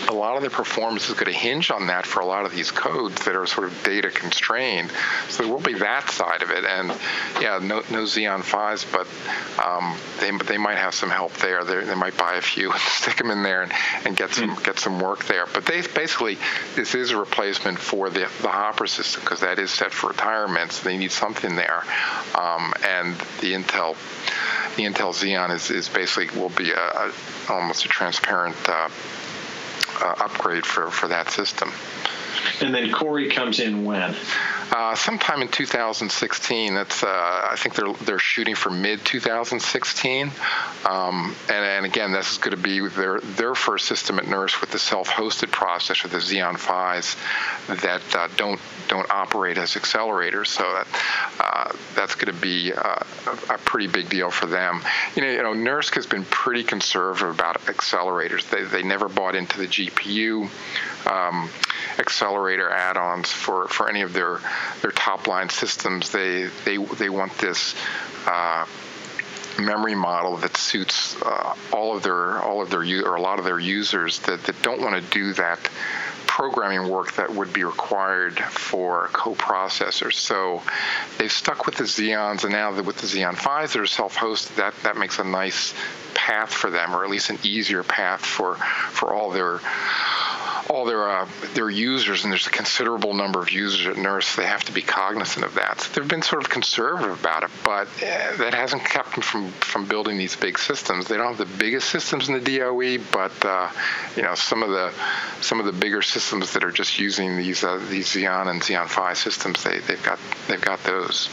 a 0.08 0.13
lot 0.13 0.38
of 0.38 0.44
the 0.44 0.50
performance 0.50 1.10
is 1.10 1.15
going 1.15 1.32
to 1.32 1.38
hinge 1.38 1.72
on 1.72 1.88
that 1.88 2.06
for 2.06 2.20
a 2.20 2.25
lot 2.25 2.46
of 2.46 2.51
these 2.51 2.72
codes 2.72 3.25
that 3.25 3.36
are 3.36 3.46
sort 3.46 3.68
of 3.68 3.84
data 3.84 4.10
constrained. 4.10 4.91
So 5.29 5.44
there 5.44 5.51
will 5.51 5.62
be 5.62 5.75
that 5.75 6.10
side 6.10 6.41
of 6.41 6.51
it, 6.51 6.63
and 6.63 6.89
yeah, 7.41 7.60
no, 7.62 7.84
no 7.89 8.03
Xeon 8.03 8.44
Phis, 8.44 8.86
but 8.91 9.08
um, 9.63 9.96
they 10.20 10.32
they 10.46 10.58
might 10.58 10.77
have 10.77 10.94
some 10.94 11.10
help 11.10 11.34
there. 11.34 11.63
They're, 11.63 11.86
they 11.86 11.96
might 11.96 12.18
buy 12.18 12.36
a 12.36 12.41
few 12.41 12.72
and 12.72 12.79
stick 12.88 13.18
them 13.18 13.32
in 13.32 13.44
there 13.44 13.63
and, 13.63 13.72
and 14.06 14.15
get 14.15 14.34
some 14.34 14.56
mm. 14.56 14.63
get 14.63 14.79
some 14.79 15.00
work 15.00 15.25
there. 15.25 15.46
But 15.53 15.65
they 15.65 15.82
basically 15.82 16.38
this 16.75 16.96
is 16.96 17.12
a 17.12 17.18
replacement 17.18 17.79
for 17.79 18.10
the 18.10 18.29
the 18.41 18.50
Hopper 18.50 18.88
system 18.88 19.22
because 19.24 19.41
that 19.41 19.60
is 19.60 19.72
set 19.72 19.91
for 19.91 20.08
retirement. 20.08 20.72
So 20.72 20.84
they 20.84 20.98
need 20.98 21.12
something 21.12 21.56
there, 21.56 21.84
um, 22.36 22.74
and 22.88 23.15
the 23.41 23.53
Intel 23.53 23.96
the 24.75 24.86
Intel 24.86 25.13
Xeon 25.13 25.53
is, 25.53 25.72
is 25.72 25.89
basically 25.89 26.39
will 26.39 26.50
be 26.50 26.72
a, 26.72 26.77
a 26.77 27.12
almost 27.50 27.86
a 27.86 27.88
transparent 27.88 28.56
uh, 28.68 28.89
Uh, 30.01 30.15
upgrade 30.20 30.65
for, 30.65 30.89
for 30.89 31.10
that 31.10 31.29
system. 31.29 31.74
And 32.62 32.74
then 32.74 32.92
Cori 32.92 33.30
comes 33.30 33.60
in 33.60 33.86
when? 33.86 34.16
Uh, 34.72 34.94
sometime 34.96 35.42
in 35.42 35.48
2016. 35.48 36.74
That's 36.75 37.04
uh, 37.04 37.08
I 37.08 37.56
think 37.58 37.75
they're 37.75 37.94
they're 38.06 38.20
shooting 38.20 38.56
for 38.56 38.70
mid 38.70 39.04
2016. 39.04 40.32
Um, 40.86 41.36
and, 41.50 41.66
and, 41.66 41.86
again, 41.86 42.12
this 42.12 42.32
is 42.32 42.38
going 42.38 42.56
to 42.56 42.62
be 42.62 42.88
their 42.88 43.20
their 43.20 43.56
first 43.56 43.88
system 43.88 44.20
at 44.20 44.25
NERSC 44.25 44.62
with 44.62 44.72
the 44.72 44.80
self-hosted 44.80 45.50
processor, 45.50 46.10
the 46.10 46.18
Xeon 46.18 46.58
Phis, 46.58 47.16
that 47.82 48.16
uh, 48.16 48.28
don't 48.38 48.60
don't 48.88 49.10
operate 49.10 49.58
as 49.58 49.72
accelerators. 49.72 50.48
So 50.48 50.63
that 50.63 50.88
uh, 51.39 51.72
that's 51.96 52.16
going 52.16 52.34
to 52.34 52.39
be 52.39 52.72
uh, 52.74 53.00
a, 53.28 53.54
a 53.54 53.58
pretty 53.58 53.88
big 53.88 54.10
deal 54.10 54.30
for 54.30 54.46
them. 54.46 54.82
You 55.16 55.24
know, 55.24 55.32
you 55.32 55.44
know, 55.44 55.54
NERSC 55.54 55.96
has 55.96 56.06
been 56.06 56.25
pretty 56.25 56.63
conservative 56.63 57.30
about 57.30 57.60
accelerators. 57.62 58.50
They 58.50 58.63
they 58.63 58.84
never 58.84 59.10
bought 59.10 59.36
into 59.36 59.58
the 59.58 59.68
GPU. 59.68 60.50
Um, 61.10 61.50
accelerator 62.00 62.70
add-ons 62.70 63.32
for, 63.32 63.68
for 63.68 63.89
any 63.89 64.01
of 64.01 64.13
their 64.13 64.39
their 64.82 64.91
top 64.91 65.27
line 65.27 65.50
systems. 65.50 66.12
They 66.12 66.46
they 66.65 66.77
they 66.77 67.10
want 67.10 67.38
this. 67.38 67.75
Uh, 68.25 68.65
memory 69.60 69.96
model 69.96 70.38
that 70.38 70.56
suits 70.56 71.22
uh, 71.22 71.53
all 71.74 71.94
of 71.94 72.01
their 72.01 72.41
all 72.41 72.62
of 72.62 72.70
their 72.70 72.82
or 73.06 73.15
a 73.15 73.22
lot 73.22 73.39
of 73.39 73.46
their 73.46 73.60
users 73.60 74.20
that, 74.20 74.41
that 74.44 74.62
don't 74.62 74.79
want 74.79 74.96
to 74.96 75.12
do 75.12 75.34
that 75.34 75.60
programming 76.39 76.88
work 76.88 77.12
that 77.15 77.29
would 77.34 77.51
be 77.51 77.65
required 77.65 78.39
for 78.39 79.10
coprocessors. 79.10 80.13
So 80.13 80.62
they've 81.18 81.32
stuck 81.32 81.65
with 81.65 81.75
the 81.75 81.84
Xeons, 81.84 82.46
and 82.46 82.53
now 82.53 82.72
with 82.82 82.96
the 82.98 83.08
Xeon 83.08 83.36
Phis 83.36 83.74
that 83.74 83.82
are 83.82 83.86
self-hosted, 83.86 84.56
that 84.56 84.74
that 84.84 84.96
makes 84.96 85.20
a 85.20 85.25
nice 85.25 85.74
path 86.13 86.53
for 86.53 86.70
them, 86.70 86.96
or 86.96 87.03
at 87.03 87.10
least 87.10 87.29
an 87.29 87.39
easier 87.44 87.84
path 87.84 88.22
for 88.22 88.56
for 88.56 89.13
all 89.13 89.32
their 89.32 89.60
all 90.70 90.86
their 90.86 91.10
uh, 91.10 91.28
their 91.56 91.70
users, 91.70 92.24
and 92.24 92.32
there's 92.32 92.48
a 92.48 92.52
considerable 92.52 93.14
number 93.14 93.42
of 93.42 93.52
users 93.52 93.88
at 93.88 93.96
NERSC. 93.96 94.36
They 94.36 94.46
have 94.46 94.64
to 94.66 94.72
be 94.72 94.82
cognizant 94.82 95.46
of 95.46 95.56
that. 95.56 95.82
So 95.82 96.00
they've 96.00 96.10
been 96.10 96.22
sort 96.22 96.44
of 96.44 96.50
conservative 96.50 97.20
about 97.20 97.44
it, 97.44 97.50
but 97.64 97.88
uh, 97.88 98.36
that 98.38 98.54
hasn't 98.54 98.86
kept 98.86 99.14
them 99.14 99.22
from 99.22 99.52
from 99.52 99.88
building 99.88 100.18
these 100.18 100.36
big 100.36 100.60
systems. 100.60 101.08
They 101.08 101.18
don't 101.18 101.36
have 101.36 101.38
the 101.38 101.58
biggest 101.58 101.90
systems 101.90 102.30
in 102.30 102.42
the 102.42 102.58
DOE, 102.60 103.04
but 103.12 103.34
uh, 103.44 103.70
you 104.16 104.24
know 104.24 104.36
some 104.36 104.64
of 104.64 104.70
the 104.70 104.94
some 105.42 105.60
of 105.60 105.66
the 105.66 105.74
bigger 105.74 106.02
systems 106.02 106.54
that 106.54 106.64
are 106.64 106.72
just 106.72 107.00
using 107.00 107.38
these 107.38 107.64
uh, 107.64 107.78
these 107.90 108.08
Xeon 108.08 108.48
and 108.48 108.62
Xeon 108.62 108.88
Phi 108.88 109.14
systems, 109.14 109.64
they 109.64 109.80
they've 109.80 110.04
got 110.04 110.20
they've 110.48 110.62
got 110.62 110.84
those. 110.84 111.30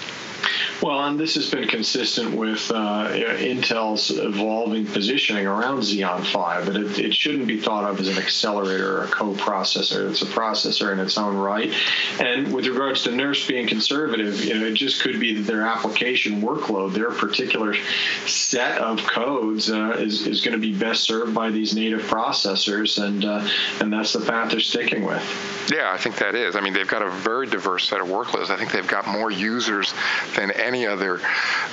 Well, 0.83 1.05
and 1.05 1.19
this 1.19 1.35
has 1.37 1.50
been 1.50 1.66
consistent 1.66 2.35
with 2.35 2.71
uh, 2.71 3.09
Intel's 3.11 4.11
evolving 4.11 4.87
positioning 4.87 5.47
around 5.47 5.78
Xeon 5.78 6.25
Phi, 6.26 6.64
but 6.64 6.76
it, 6.76 6.99
it, 6.99 7.14
shouldn't 7.14 7.47
be 7.47 7.59
thought 7.59 7.90
of 7.90 7.99
as 7.99 8.09
an 8.09 8.19
accelerator 8.19 8.99
or 8.99 9.05
a 9.05 9.09
co-processor. 9.09 10.11
It's 10.11 10.21
a 10.21 10.26
processor 10.26 10.93
in 10.93 11.00
its 11.00 11.16
own 11.16 11.37
right. 11.37 11.73
And 12.21 12.52
with 12.52 12.66
regards 12.66 13.05
to 13.05 13.11
NERSC 13.11 13.49
being 13.49 13.66
conservative, 13.66 14.45
you 14.45 14.55
know, 14.55 14.66
it 14.66 14.75
just 14.75 15.02
could 15.02 15.19
be 15.19 15.35
that 15.35 15.47
their 15.50 15.62
application 15.62 16.43
workload, 16.43 16.93
their 16.93 17.11
particular 17.11 17.75
set 18.26 18.78
of 18.78 18.99
codes, 18.99 19.71
uh, 19.71 19.97
is, 19.99 20.26
is 20.26 20.43
going 20.43 20.52
to 20.52 20.61
be 20.61 20.76
best 20.76 21.05
served 21.05 21.35
by 21.35 21.50
these 21.50 21.75
native 21.75 22.02
processors, 22.02 23.02
and 23.02 23.25
uh, 23.25 23.47
and 23.81 23.93
that's 23.93 24.12
the 24.12 24.21
path 24.21 24.50
they're 24.50 24.61
sticking 24.61 25.05
with. 25.05 25.23
Yeah, 25.73 25.93
I 25.93 25.97
think 25.97 26.16
that 26.19 26.35
is. 26.35 26.55
I 26.55 26.61
mean, 26.61 26.73
they've 26.73 26.87
got 26.87 27.02
a 27.02 27.11
very 27.11 27.47
diverse 27.47 27.88
set 27.88 28.00
of 28.00 28.09
workloads. 28.09 28.50
I 28.50 28.57
think 28.57 28.73
they've 28.73 28.87
got 28.87 29.07
more 29.07 29.31
users 29.31 29.93
than 30.37 30.50
any 30.52 30.87
other 30.87 31.21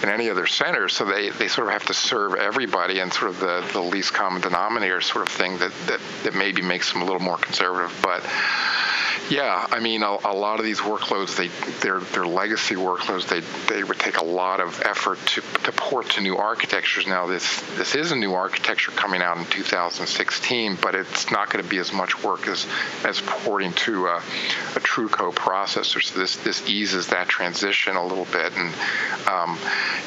than 0.02 0.10
any 0.10 0.30
other 0.30 0.48
center. 0.48 0.90
So 0.90 1.06
they, 1.06 1.30
they 1.30 1.48
sort 1.48 1.68
of 1.68 1.74
have 1.74 1.86
to 1.86 1.94
serve 1.94 2.36
everybody 2.36 3.00
and 3.00 3.14
sort 3.14 3.32
of 3.32 3.40
the, 3.40 3.68
the 3.74 3.82
least 3.82 4.14
common 4.14 4.42
denominator 4.42 5.02
sort 5.02 5.28
of 5.28 5.32
thing 5.32 5.58
that, 5.60 5.72
that, 5.88 6.00
that 6.24 6.34
maybe 6.34 6.62
makes 6.62 6.92
them 6.92 7.02
a 7.02 7.06
little 7.06 7.22
more 7.22 7.38
conservative. 7.38 7.98
But 8.02 8.24
yeah, 9.30 9.68
I 9.72 9.80
mean, 9.80 10.04
a, 10.04 10.18
a, 10.26 10.36
lot 10.36 10.60
of 10.60 10.66
these 10.66 10.80
workloads, 10.80 11.38
they 11.38 11.48
they're, 11.82 12.00
they're 12.00 12.28
legacy 12.28 12.76
workloads. 12.76 13.28
They 13.28 13.40
they 13.74 13.84
would 13.84 14.00
take 14.00 14.18
a 14.18 14.24
lot 14.24 14.60
of 14.60 14.82
effort 14.82 15.18
to, 15.28 15.42
to 15.42 15.72
port 15.72 16.10
to 16.12 16.22
new 16.22 16.36
architectures. 16.36 17.08
Now, 17.08 17.28
this 17.28 17.62
this 17.78 17.96
is 17.96 18.12
a 18.12 18.16
new 18.16 18.34
architecture 18.34 18.92
coming 18.92 19.22
out 19.22 19.38
in 19.38 19.46
2016, 19.46 20.78
but 20.82 20.94
it's 20.96 21.32
not 21.32 21.50
going 21.50 21.64
to 21.64 21.70
be 21.70 21.78
as 21.78 21.94
much 21.94 22.22
work 22.22 22.48
as 22.48 22.68
as 23.06 23.22
porting 23.22 23.72
to 23.74 24.08
a, 24.08 24.22
a 24.76 24.80
true 24.82 25.08
co-processor. 25.08 26.04
So 26.04 26.20
this 26.20 26.36
this 26.38 26.68
eases 26.68 27.08
that 27.08 27.30
transition 27.30 27.96
a 27.96 28.06
little 28.06 28.26
bit, 28.26 28.52
and 28.58 28.74
um, 29.28 29.58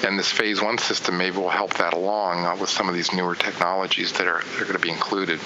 and 0.05 0.19
this 0.19 0.31
phase 0.31 0.61
one 0.61 0.77
system 0.77 1.17
maybe 1.17 1.39
will 1.39 1.49
help 1.49 1.75
that 1.75 1.95
along 1.95 2.45
uh, 2.45 2.57
with 2.57 2.69
some 2.71 2.89
of 2.89 2.95
these 2.95 3.13
newer 3.15 3.35
technologies 3.35 4.13
that 4.13 4.27
are 4.27 4.43
that 4.43 4.61
are 4.61 4.65
going 4.65 4.75
to 4.75 4.79
be 4.79 4.91
included. 4.91 5.41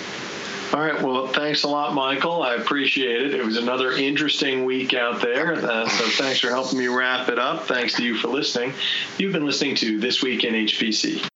All 0.72 0.80
right. 0.80 1.02
Well, 1.02 1.26
thanks 1.26 1.64
a 1.64 1.68
lot, 1.68 1.94
Michael. 1.94 2.42
I 2.42 2.54
appreciate 2.54 3.22
it. 3.22 3.34
It 3.34 3.44
was 3.44 3.56
another 3.56 3.92
interesting 3.92 4.64
week 4.64 4.94
out 4.94 5.20
there. 5.20 5.54
Uh, 5.54 5.88
so 5.88 6.04
thanks 6.22 6.38
for 6.38 6.48
helping 6.48 6.78
me 6.78 6.86
wrap 6.86 7.28
it 7.28 7.38
up. 7.40 7.66
Thanks 7.66 7.94
to 7.94 8.04
you 8.04 8.16
for 8.16 8.28
listening. 8.28 8.72
You've 9.18 9.32
been 9.32 9.46
listening 9.46 9.74
to 9.76 9.98
This 9.98 10.22
Week 10.22 10.44
in 10.44 10.54
HPC. 10.54 11.26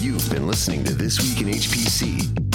You've 0.00 0.30
been 0.30 0.46
listening 0.46 0.84
to 0.84 0.94
This 0.94 1.20
Week 1.20 1.42
in 1.42 1.52
HPC 1.52 2.49